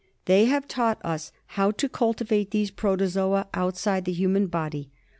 [0.25, 4.89] They have taught us how to cultivate these protozoa outside the animal body.